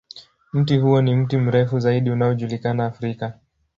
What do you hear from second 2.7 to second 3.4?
Afrika.